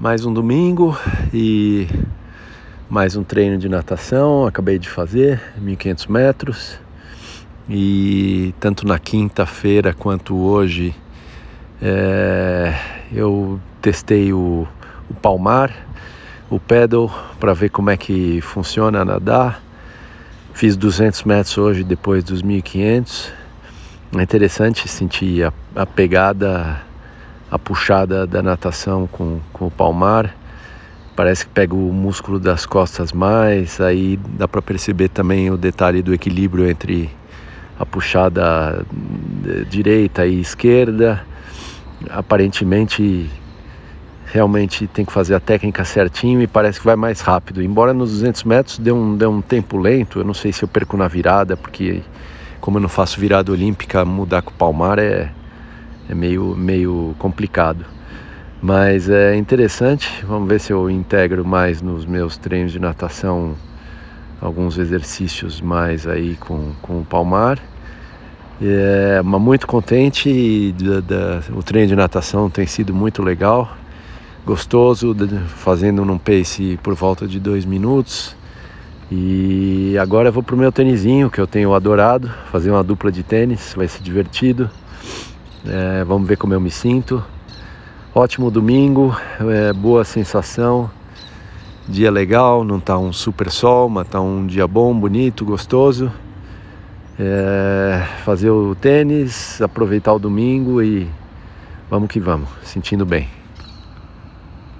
mais 0.00 0.24
um 0.24 0.32
domingo 0.32 0.96
e 1.32 1.86
mais 2.88 3.16
um 3.16 3.22
treino 3.22 3.58
de 3.58 3.68
natação. 3.68 4.46
Acabei 4.46 4.78
de 4.78 4.88
fazer 4.88 5.40
1.500 5.60 6.10
metros 6.10 6.80
e 7.68 8.54
tanto 8.58 8.86
na 8.86 8.98
quinta-feira 8.98 9.94
quanto 9.94 10.36
hoje 10.36 10.94
é, 11.80 12.74
eu 13.12 13.60
testei 13.80 14.32
o, 14.32 14.66
o 15.08 15.14
palmar, 15.14 15.72
o 16.50 16.58
pedal 16.58 17.10
para 17.38 17.54
ver 17.54 17.70
como 17.70 17.90
é 17.90 17.96
que 17.96 18.40
funciona 18.40 19.04
nadar. 19.04 19.62
Fiz 20.52 20.76
200 20.76 21.24
metros 21.24 21.56
hoje 21.58 21.84
depois 21.84 22.24
dos 22.24 22.42
1.500. 22.42 23.32
É 24.16 24.22
interessante 24.22 24.86
sentir 24.88 25.44
a, 25.44 25.52
a 25.74 25.86
pegada 25.86 26.82
a 27.52 27.58
puxada 27.58 28.26
da 28.26 28.42
natação 28.42 29.06
com, 29.06 29.38
com 29.52 29.66
o 29.66 29.70
palmar. 29.70 30.34
Parece 31.14 31.44
que 31.44 31.52
pega 31.52 31.74
o 31.74 31.92
músculo 31.92 32.40
das 32.40 32.64
costas 32.64 33.12
mais, 33.12 33.78
aí 33.78 34.18
dá 34.38 34.48
para 34.48 34.62
perceber 34.62 35.10
também 35.10 35.50
o 35.50 35.58
detalhe 35.58 36.00
do 36.00 36.14
equilíbrio 36.14 36.66
entre 36.66 37.10
a 37.78 37.84
puxada 37.84 38.86
direita 39.68 40.24
e 40.24 40.40
esquerda. 40.40 41.22
Aparentemente, 42.08 43.28
realmente 44.24 44.86
tem 44.86 45.04
que 45.04 45.12
fazer 45.12 45.34
a 45.34 45.40
técnica 45.40 45.84
certinho 45.84 46.40
e 46.40 46.46
parece 46.46 46.78
que 46.78 46.86
vai 46.86 46.96
mais 46.96 47.20
rápido. 47.20 47.62
Embora 47.62 47.92
nos 47.92 48.12
200 48.12 48.44
metros 48.44 48.78
dê 48.78 48.90
um, 48.90 49.14
dê 49.14 49.26
um 49.26 49.42
tempo 49.42 49.76
lento, 49.76 50.20
eu 50.20 50.24
não 50.24 50.32
sei 50.32 50.54
se 50.54 50.62
eu 50.62 50.68
perco 50.68 50.96
na 50.96 51.06
virada, 51.06 51.54
porque 51.54 52.00
como 52.62 52.78
eu 52.78 52.80
não 52.80 52.88
faço 52.88 53.20
virada 53.20 53.52
olímpica, 53.52 54.06
mudar 54.06 54.40
com 54.40 54.52
o 54.52 54.54
palmar 54.54 54.98
é, 54.98 55.30
é 56.08 56.14
meio, 56.14 56.54
meio 56.56 57.14
complicado. 57.18 57.84
Mas 58.60 59.08
é 59.08 59.34
interessante, 59.34 60.24
vamos 60.24 60.48
ver 60.48 60.60
se 60.60 60.72
eu 60.72 60.88
integro 60.88 61.44
mais 61.44 61.82
nos 61.82 62.06
meus 62.06 62.36
treinos 62.36 62.70
de 62.70 62.78
natação 62.78 63.56
alguns 64.40 64.76
exercícios 64.76 65.60
mais 65.60 66.06
aí 66.06 66.36
com, 66.36 66.72
com 66.82 67.00
o 67.00 67.04
palmar. 67.04 67.58
É, 68.60 69.20
mas 69.24 69.40
muito 69.40 69.66
contente, 69.66 70.72
da, 70.78 71.00
da, 71.00 71.42
o 71.52 71.62
treino 71.62 71.88
de 71.88 71.96
natação 71.96 72.48
tem 72.48 72.66
sido 72.66 72.94
muito 72.94 73.22
legal, 73.22 73.76
gostoso, 74.46 75.16
fazendo 75.48 76.04
num 76.04 76.18
pace 76.18 76.78
por 76.82 76.94
volta 76.94 77.26
de 77.26 77.40
dois 77.40 77.64
minutos. 77.64 78.36
E 79.10 79.96
agora 79.98 80.28
eu 80.28 80.32
vou 80.32 80.42
pro 80.42 80.56
meu 80.56 80.72
tênisinho 80.72 81.30
que 81.30 81.40
eu 81.40 81.46
tenho 81.46 81.74
adorado, 81.74 82.30
fazer 82.50 82.70
uma 82.70 82.82
dupla 82.82 83.10
de 83.10 83.22
tênis, 83.22 83.74
vai 83.76 83.88
ser 83.88 84.02
divertido. 84.02 84.70
É, 85.66 86.02
vamos 86.04 86.26
ver 86.26 86.36
como 86.36 86.52
eu 86.52 86.60
me 86.60 86.70
sinto. 86.70 87.22
Ótimo 88.14 88.50
domingo, 88.50 89.16
é, 89.40 89.72
boa 89.72 90.04
sensação, 90.04 90.90
dia 91.88 92.10
legal, 92.10 92.62
não 92.62 92.78
tá 92.78 92.98
um 92.98 93.12
super 93.12 93.50
sol, 93.50 93.88
mas 93.88 94.06
tá 94.06 94.20
um 94.20 94.46
dia 94.46 94.66
bom, 94.66 94.94
bonito, 94.94 95.44
gostoso. 95.44 96.12
É, 97.18 98.04
fazer 98.24 98.50
o 98.50 98.74
tênis, 98.74 99.62
aproveitar 99.62 100.12
o 100.12 100.18
domingo 100.18 100.82
e 100.82 101.08
vamos 101.88 102.08
que 102.08 102.20
vamos, 102.20 102.48
sentindo 102.62 103.06
bem. 103.06 103.41